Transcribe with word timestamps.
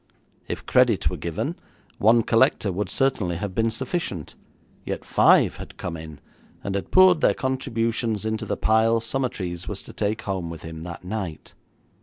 If 0.47 0.65
credit 0.65 1.11
were 1.11 1.15
given, 1.17 1.57
one 1.99 2.23
collector 2.23 2.71
would 2.71 2.89
certainly 2.89 3.35
have 3.35 3.53
been 3.53 3.69
sufficient, 3.69 4.33
yet 4.83 5.05
five 5.05 5.57
had 5.57 5.77
come 5.77 5.95
in, 5.95 6.19
and 6.63 6.73
had 6.73 6.89
poured 6.89 7.21
their 7.21 7.35
contributions 7.35 8.25
into 8.25 8.47
the 8.47 8.57
pile 8.57 8.99
Summertrees 8.99 9.67
was 9.67 9.83
to 9.83 9.93
take 9.93 10.23
home 10.23 10.49
with 10.49 10.63
him 10.63 10.81
that 10.81 11.03
night. 11.03 11.53